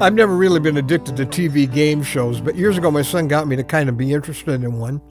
I've 0.00 0.14
never 0.14 0.36
really 0.36 0.60
been 0.60 0.76
addicted 0.76 1.16
to 1.16 1.26
TV 1.26 1.70
game 1.70 2.04
shows, 2.04 2.40
but 2.40 2.54
years 2.54 2.78
ago 2.78 2.88
my 2.88 3.02
son 3.02 3.26
got 3.26 3.48
me 3.48 3.56
to 3.56 3.64
kind 3.64 3.88
of 3.88 3.96
be 3.96 4.12
interested 4.12 4.62
in 4.62 4.78
one. 4.78 5.02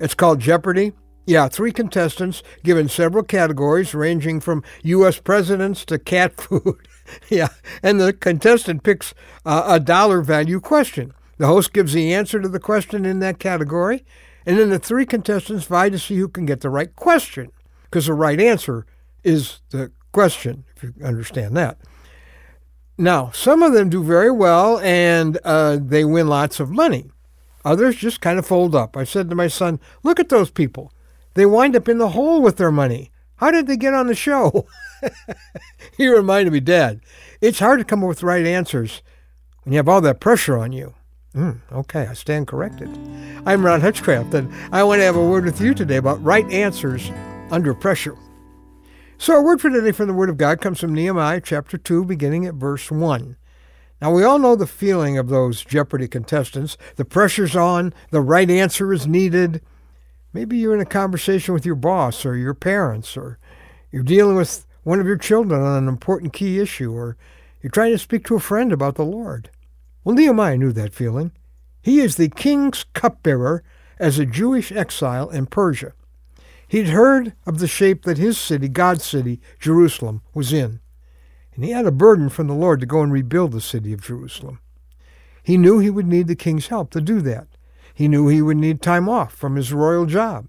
It's 0.00 0.14
called 0.14 0.40
Jeopardy! 0.40 0.92
Yeah, 1.26 1.48
three 1.48 1.70
contestants 1.70 2.42
given 2.64 2.88
several 2.88 3.24
categories 3.24 3.94
ranging 3.94 4.40
from 4.40 4.64
U.S. 4.84 5.20
presidents 5.20 5.84
to 5.84 5.98
cat 5.98 6.32
food. 6.40 6.88
yeah, 7.28 7.48
and 7.82 8.00
the 8.00 8.14
contestant 8.14 8.84
picks 8.84 9.12
uh, 9.44 9.64
a 9.66 9.78
dollar 9.78 10.22
value 10.22 10.60
question. 10.60 11.12
The 11.36 11.46
host 11.46 11.74
gives 11.74 11.92
the 11.92 12.14
answer 12.14 12.40
to 12.40 12.48
the 12.48 12.58
question 12.58 13.04
in 13.04 13.18
that 13.18 13.38
category, 13.38 14.02
and 14.46 14.58
then 14.58 14.70
the 14.70 14.78
three 14.78 15.04
contestants 15.04 15.66
vie 15.66 15.90
to 15.90 15.98
see 15.98 16.16
who 16.16 16.28
can 16.28 16.46
get 16.46 16.62
the 16.62 16.70
right 16.70 16.96
question, 16.96 17.52
because 17.84 18.06
the 18.06 18.14
right 18.14 18.40
answer 18.40 18.86
is 19.22 19.60
the 19.68 19.92
question, 20.10 20.64
if 20.74 20.84
you 20.84 20.94
understand 21.04 21.54
that. 21.58 21.76
Now, 22.98 23.30
some 23.30 23.62
of 23.62 23.72
them 23.72 23.88
do 23.88 24.02
very 24.02 24.30
well 24.30 24.78
and 24.80 25.38
uh, 25.44 25.78
they 25.80 26.04
win 26.04 26.28
lots 26.28 26.60
of 26.60 26.70
money. 26.70 27.10
Others 27.64 27.96
just 27.96 28.20
kind 28.20 28.38
of 28.38 28.46
fold 28.46 28.74
up. 28.74 28.96
I 28.96 29.04
said 29.04 29.30
to 29.30 29.36
my 29.36 29.48
son, 29.48 29.80
Look 30.02 30.20
at 30.20 30.28
those 30.28 30.50
people. 30.50 30.92
They 31.34 31.46
wind 31.46 31.76
up 31.76 31.88
in 31.88 31.98
the 31.98 32.10
hole 32.10 32.42
with 32.42 32.56
their 32.56 32.72
money. 32.72 33.10
How 33.36 33.50
did 33.50 33.66
they 33.66 33.76
get 33.76 33.94
on 33.94 34.06
the 34.06 34.14
show? 34.14 34.66
he 35.96 36.06
reminded 36.08 36.52
me, 36.52 36.60
Dad, 36.60 37.00
it's 37.40 37.58
hard 37.58 37.80
to 37.80 37.84
come 37.84 38.02
up 38.02 38.08
with 38.08 38.18
the 38.20 38.26
right 38.26 38.46
answers 38.46 39.02
when 39.62 39.72
you 39.72 39.78
have 39.78 39.88
all 39.88 40.00
that 40.02 40.20
pressure 40.20 40.58
on 40.58 40.72
you. 40.72 40.94
Mm, 41.34 41.60
okay, 41.72 42.06
I 42.06 42.12
stand 42.12 42.46
corrected. 42.46 42.90
I'm 43.46 43.64
Ron 43.64 43.80
Hutchcraft, 43.80 44.34
and 44.34 44.52
I 44.70 44.84
want 44.84 45.00
to 45.00 45.04
have 45.04 45.16
a 45.16 45.24
word 45.24 45.46
with 45.46 45.60
you 45.60 45.72
today 45.72 45.96
about 45.96 46.22
right 46.22 46.48
answers 46.52 47.10
under 47.50 47.72
pressure. 47.74 48.16
So, 49.22 49.34
our 49.34 49.44
word 49.44 49.60
for 49.60 49.70
today 49.70 49.92
from 49.92 50.08
the 50.08 50.14
Word 50.14 50.30
of 50.30 50.36
God 50.36 50.60
comes 50.60 50.80
from 50.80 50.92
Nehemiah 50.92 51.40
chapter 51.40 51.78
2, 51.78 52.06
beginning 52.06 52.44
at 52.44 52.54
verse 52.54 52.90
1. 52.90 53.36
Now, 54.00 54.12
we 54.12 54.24
all 54.24 54.40
know 54.40 54.56
the 54.56 54.66
feeling 54.66 55.16
of 55.16 55.28
those 55.28 55.64
Jeopardy 55.64 56.08
contestants. 56.08 56.76
The 56.96 57.04
pressure's 57.04 57.54
on, 57.54 57.94
the 58.10 58.20
right 58.20 58.50
answer 58.50 58.92
is 58.92 59.06
needed. 59.06 59.62
Maybe 60.32 60.58
you're 60.58 60.74
in 60.74 60.80
a 60.80 60.84
conversation 60.84 61.54
with 61.54 61.64
your 61.64 61.76
boss 61.76 62.26
or 62.26 62.34
your 62.34 62.52
parents, 62.52 63.16
or 63.16 63.38
you're 63.92 64.02
dealing 64.02 64.34
with 64.34 64.66
one 64.82 64.98
of 64.98 65.06
your 65.06 65.18
children 65.18 65.62
on 65.62 65.80
an 65.80 65.88
important 65.88 66.32
key 66.32 66.58
issue, 66.58 66.92
or 66.92 67.16
you're 67.62 67.70
trying 67.70 67.92
to 67.92 67.98
speak 67.98 68.26
to 68.26 68.34
a 68.34 68.40
friend 68.40 68.72
about 68.72 68.96
the 68.96 69.04
Lord. 69.04 69.50
Well, 70.02 70.16
Nehemiah 70.16 70.58
knew 70.58 70.72
that 70.72 70.94
feeling. 70.94 71.30
He 71.80 72.00
is 72.00 72.16
the 72.16 72.28
king's 72.28 72.86
cupbearer 72.92 73.62
as 74.00 74.18
a 74.18 74.26
Jewish 74.26 74.72
exile 74.72 75.30
in 75.30 75.46
Persia. 75.46 75.92
He'd 76.72 76.88
heard 76.88 77.34
of 77.44 77.58
the 77.58 77.68
shape 77.68 78.04
that 78.04 78.16
his 78.16 78.38
city, 78.38 78.66
God's 78.66 79.04
city, 79.04 79.42
Jerusalem, 79.60 80.22
was 80.32 80.54
in, 80.54 80.80
and 81.54 81.64
he 81.66 81.72
had 81.72 81.84
a 81.84 81.92
burden 81.92 82.30
from 82.30 82.46
the 82.46 82.54
Lord 82.54 82.80
to 82.80 82.86
go 82.86 83.02
and 83.02 83.12
rebuild 83.12 83.52
the 83.52 83.60
city 83.60 83.92
of 83.92 84.00
Jerusalem. 84.00 84.58
He 85.42 85.58
knew 85.58 85.80
he 85.80 85.90
would 85.90 86.06
need 86.06 86.28
the 86.28 86.34
king's 86.34 86.68
help 86.68 86.90
to 86.92 87.02
do 87.02 87.20
that. 87.20 87.46
He 87.92 88.08
knew 88.08 88.26
he 88.26 88.40
would 88.40 88.56
need 88.56 88.80
time 88.80 89.06
off 89.06 89.34
from 89.34 89.56
his 89.56 89.70
royal 89.70 90.06
job. 90.06 90.48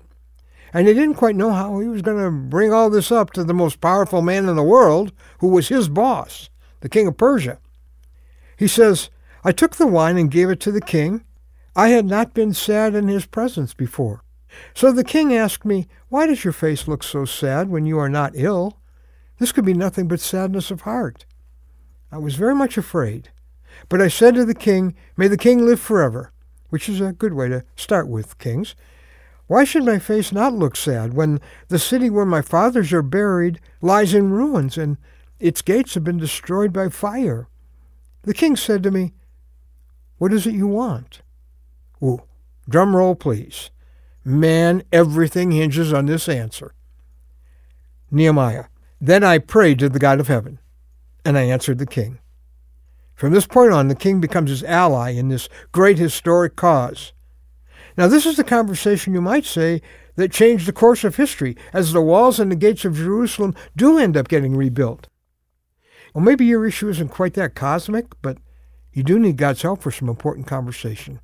And 0.73 0.87
he 0.87 0.93
didn't 0.93 1.15
quite 1.15 1.35
know 1.35 1.51
how 1.51 1.79
he 1.79 1.89
was 1.89 2.01
going 2.01 2.23
to 2.23 2.31
bring 2.31 2.71
all 2.71 2.89
this 2.89 3.11
up 3.11 3.31
to 3.31 3.43
the 3.43 3.53
most 3.53 3.81
powerful 3.81 4.21
man 4.21 4.47
in 4.47 4.55
the 4.55 4.63
world, 4.63 5.11
who 5.39 5.49
was 5.49 5.67
his 5.67 5.89
boss, 5.89 6.49
the 6.79 6.87
king 6.87 7.05
of 7.05 7.17
Persia. 7.17 7.59
He 8.55 8.69
says, 8.69 9.09
I 9.43 9.51
took 9.51 9.75
the 9.75 9.87
wine 9.87 10.17
and 10.17 10.31
gave 10.31 10.49
it 10.49 10.61
to 10.61 10.71
the 10.71 10.79
king. 10.79 11.25
I 11.75 11.89
had 11.89 12.05
not 12.05 12.33
been 12.33 12.53
sad 12.53 12.95
in 12.95 13.09
his 13.09 13.25
presence 13.25 13.73
before. 13.73 14.23
So 14.73 14.91
the 14.91 15.03
king 15.03 15.33
asked 15.33 15.65
me, 15.65 15.87
Why 16.09 16.27
does 16.27 16.43
your 16.43 16.53
face 16.53 16.87
look 16.87 17.03
so 17.03 17.25
sad 17.25 17.69
when 17.69 17.85
you 17.85 17.97
are 17.99 18.09
not 18.09 18.33
ill? 18.35 18.79
This 19.39 19.51
could 19.51 19.65
be 19.65 19.73
nothing 19.73 20.07
but 20.07 20.19
sadness 20.19 20.71
of 20.71 20.81
heart. 20.81 21.25
I 22.11 22.17
was 22.17 22.35
very 22.35 22.55
much 22.55 22.77
afraid. 22.77 23.29
But 23.89 24.01
I 24.01 24.07
said 24.07 24.35
to 24.35 24.45
the 24.45 24.53
king, 24.53 24.95
May 25.17 25.27
the 25.27 25.37
king 25.37 25.65
live 25.65 25.79
forever, 25.79 26.31
which 26.69 26.87
is 26.87 27.01
a 27.01 27.13
good 27.13 27.33
way 27.33 27.49
to 27.49 27.63
start 27.75 28.07
with 28.07 28.37
kings. 28.37 28.75
Why 29.47 29.63
should 29.63 29.83
my 29.83 29.99
face 29.99 30.31
not 30.31 30.53
look 30.53 30.75
sad 30.75 31.13
when 31.13 31.41
the 31.67 31.79
city 31.79 32.09
where 32.09 32.25
my 32.25 32.41
fathers 32.41 32.93
are 32.93 33.01
buried 33.01 33.59
lies 33.81 34.13
in 34.13 34.31
ruins 34.31 34.77
and 34.77 34.97
its 35.39 35.61
gates 35.61 35.95
have 35.95 36.03
been 36.03 36.17
destroyed 36.17 36.71
by 36.71 36.89
fire? 36.89 37.47
The 38.23 38.33
king 38.33 38.55
said 38.55 38.83
to 38.83 38.91
me, 38.91 39.13
What 40.17 40.31
is 40.31 40.47
it 40.47 40.53
you 40.53 40.67
want? 40.67 41.21
Ooh, 42.01 42.21
drum 42.69 42.95
roll, 42.95 43.15
please. 43.15 43.69
Man, 44.25 44.83
everything 44.91 45.51
hinges 45.51 45.91
on 45.91 46.05
this 46.05 46.29
answer. 46.29 46.73
Nehemiah. 48.09 48.65
Then 49.01 49.23
I 49.23 49.37
prayed 49.37 49.79
to 49.79 49.89
the 49.89 49.99
God 49.99 50.19
of 50.21 50.29
heaven, 50.29 50.59
and 51.25 51.37
I 51.37 51.41
answered 51.41 51.77
the 51.77 51.85
king. 51.85 52.19
From 53.15 53.33
this 53.33 53.45
point 53.45 53.73
on, 53.73 53.89
the 53.89 53.95
king 53.95 54.21
becomes 54.21 54.49
his 54.49 54.63
ally 54.63 55.09
in 55.09 55.27
this 55.27 55.49
great 55.71 55.97
historic 55.97 56.55
cause. 56.55 57.11
Now, 57.97 58.07
this 58.07 58.25
is 58.25 58.37
the 58.37 58.43
conversation, 58.43 59.13
you 59.13 59.21
might 59.21 59.45
say, 59.45 59.81
that 60.15 60.31
changed 60.31 60.67
the 60.67 60.73
course 60.73 61.03
of 61.03 61.15
history, 61.15 61.57
as 61.73 61.91
the 61.91 62.01
walls 62.01 62.39
and 62.39 62.51
the 62.51 62.55
gates 62.55 62.85
of 62.85 62.95
Jerusalem 62.95 63.55
do 63.75 63.97
end 63.97 64.15
up 64.15 64.27
getting 64.27 64.55
rebuilt. 64.55 65.07
Well, 66.13 66.23
maybe 66.23 66.45
your 66.45 66.65
issue 66.65 66.89
isn't 66.89 67.09
quite 67.09 67.33
that 67.33 67.55
cosmic, 67.55 68.05
but 68.21 68.37
you 68.93 69.03
do 69.03 69.19
need 69.19 69.37
God's 69.37 69.63
help 69.63 69.81
for 69.81 69.91
some 69.91 70.07
important 70.07 70.47
conversation. 70.47 71.19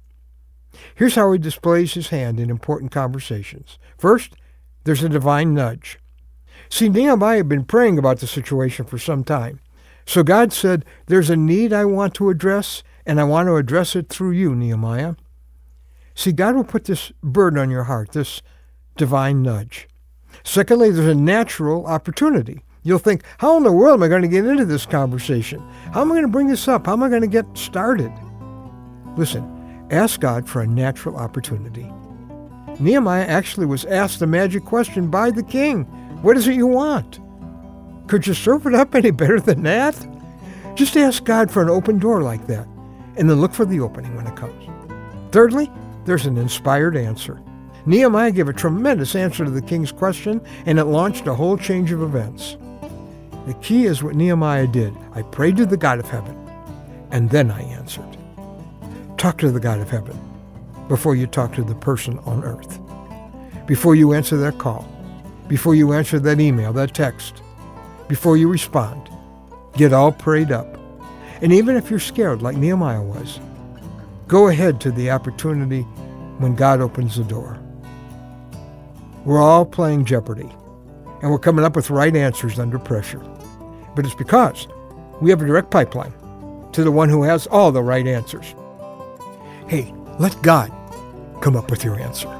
Here's 0.95 1.15
how 1.15 1.31
he 1.31 1.39
displays 1.39 1.93
his 1.93 2.09
hand 2.09 2.39
in 2.39 2.49
important 2.49 2.91
conversations. 2.91 3.77
First, 3.97 4.33
there's 4.83 5.03
a 5.03 5.09
divine 5.09 5.53
nudge. 5.53 5.99
See, 6.69 6.89
Nehemiah 6.89 7.37
had 7.37 7.49
been 7.49 7.65
praying 7.65 7.97
about 7.97 8.19
the 8.19 8.27
situation 8.27 8.85
for 8.85 8.97
some 8.97 9.23
time. 9.23 9.59
So 10.05 10.23
God 10.23 10.53
said, 10.53 10.85
There's 11.07 11.29
a 11.29 11.35
need 11.35 11.71
I 11.73 11.85
want 11.85 12.13
to 12.15 12.29
address, 12.29 12.83
and 13.05 13.19
I 13.19 13.23
want 13.23 13.47
to 13.47 13.55
address 13.55 13.95
it 13.95 14.09
through 14.09 14.31
you, 14.31 14.55
Nehemiah. 14.55 15.15
See, 16.15 16.31
God 16.31 16.55
will 16.55 16.63
put 16.63 16.85
this 16.85 17.11
burden 17.23 17.59
on 17.59 17.69
your 17.69 17.83
heart, 17.85 18.11
this 18.11 18.41
divine 18.97 19.41
nudge. 19.41 19.87
Secondly, 20.43 20.91
there's 20.91 21.07
a 21.07 21.15
natural 21.15 21.85
opportunity. 21.85 22.61
You'll 22.83 22.99
think, 22.99 23.23
How 23.37 23.57
in 23.57 23.63
the 23.63 23.71
world 23.71 23.99
am 23.99 24.03
I 24.03 24.07
going 24.07 24.21
to 24.21 24.27
get 24.27 24.45
into 24.45 24.65
this 24.65 24.85
conversation? 24.85 25.59
How 25.93 26.01
am 26.01 26.11
I 26.11 26.15
going 26.15 26.25
to 26.25 26.31
bring 26.31 26.47
this 26.47 26.67
up? 26.67 26.85
How 26.85 26.93
am 26.93 27.03
I 27.03 27.09
going 27.09 27.21
to 27.21 27.27
get 27.27 27.45
started? 27.57 28.11
Listen, 29.15 29.58
Ask 29.91 30.19
God 30.19 30.47
for 30.47 30.61
a 30.61 30.67
natural 30.67 31.17
opportunity. 31.17 31.91
Nehemiah 32.79 33.25
actually 33.25 33.65
was 33.65 33.85
asked 33.85 34.19
the 34.19 34.27
magic 34.27 34.63
question 34.63 35.09
by 35.09 35.31
the 35.31 35.43
king 35.43 35.85
What 36.21 36.37
is 36.37 36.47
it 36.47 36.55
you 36.55 36.67
want? 36.67 37.19
Could 38.07 38.27
you 38.27 38.33
serve 38.33 38.67
it 38.67 38.75
up 38.75 38.93
any 38.93 39.11
better 39.11 39.39
than 39.39 39.63
that? 39.63 39.95
Just 40.75 40.95
ask 40.95 41.23
God 41.23 41.49
for 41.49 41.61
an 41.61 41.69
open 41.69 41.97
door 41.97 42.21
like 42.21 42.45
that, 42.47 42.67
and 43.17 43.29
then 43.29 43.41
look 43.41 43.53
for 43.53 43.65
the 43.65 43.79
opening 43.79 44.15
when 44.15 44.27
it 44.27 44.35
comes. 44.35 44.69
Thirdly, 45.31 45.71
there's 46.05 46.25
an 46.25 46.37
inspired 46.37 46.95
answer. 46.95 47.41
Nehemiah 47.85 48.31
gave 48.31 48.47
a 48.47 48.53
tremendous 48.53 49.15
answer 49.15 49.43
to 49.43 49.51
the 49.51 49.61
king's 49.61 49.91
question, 49.91 50.39
and 50.65 50.77
it 50.77 50.85
launched 50.85 51.27
a 51.27 51.33
whole 51.33 51.57
change 51.57 51.91
of 51.91 52.03
events. 52.03 52.57
The 53.47 53.55
key 53.55 53.85
is 53.85 54.03
what 54.03 54.15
Nehemiah 54.15 54.67
did. 54.67 54.93
I 55.13 55.23
prayed 55.23 55.57
to 55.57 55.65
the 55.65 55.77
God 55.77 55.97
of 55.97 56.07
heaven, 56.07 56.35
and 57.09 57.29
then 57.29 57.49
I 57.49 57.61
answered. 57.61 58.18
Talk 59.19 59.37
to 59.39 59.51
the 59.51 59.59
God 59.59 59.81
of 59.81 59.89
heaven 59.89 60.17
before 60.87 61.13
you 61.13 61.27
talk 61.27 61.53
to 61.55 61.61
the 61.61 61.75
person 61.75 62.19
on 62.19 62.41
earth. 62.45 62.79
Before 63.67 63.93
you 63.93 64.13
answer 64.13 64.37
that 64.37 64.59
call. 64.59 64.87
Before 65.49 65.75
you 65.75 65.91
answer 65.91 66.19
that 66.19 66.39
email, 66.39 66.71
that 66.71 66.93
text. 66.93 67.43
Before 68.07 68.37
you 68.37 68.47
respond. 68.47 69.09
Get 69.75 69.91
all 69.91 70.13
prayed 70.13 70.53
up. 70.53 70.79
And 71.41 71.51
even 71.51 71.75
if 71.75 71.89
you're 71.89 71.99
scared 71.99 72.41
like 72.41 72.55
Nehemiah 72.55 73.01
was, 73.01 73.41
go 74.29 74.47
ahead 74.47 74.79
to 74.81 74.91
the 74.91 75.11
opportunity 75.11 75.81
when 76.37 76.55
God 76.55 76.79
opens 76.79 77.17
the 77.17 77.25
door. 77.25 77.59
We're 79.25 79.41
all 79.41 79.65
playing 79.65 80.05
Jeopardy, 80.05 80.49
and 81.21 81.29
we're 81.29 81.39
coming 81.39 81.65
up 81.65 81.75
with 81.75 81.89
right 81.89 82.15
answers 82.15 82.57
under 82.57 82.79
pressure. 82.79 83.19
But 83.97 84.05
it's 84.05 84.15
because 84.15 84.69
we 85.19 85.29
have 85.29 85.41
a 85.41 85.45
direct 85.45 85.71
pipeline 85.71 86.13
to 86.71 86.85
the 86.85 86.91
one 86.91 87.09
who 87.09 87.23
has 87.23 87.47
all 87.47 87.73
the 87.73 87.83
right 87.83 88.07
answers. 88.07 88.55
Hey, 89.69 89.93
let 90.17 90.41
God 90.41 90.71
come 91.41 91.55
up 91.55 91.69
with 91.69 91.83
your 91.83 91.99
answer. 91.99 92.38